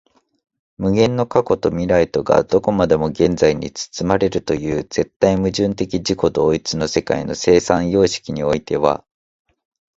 [0.79, 9.05] 無限の過去と未来とがどこまでも現在に包まれるという絶対矛盾的自己同一の世界の生産様式においては、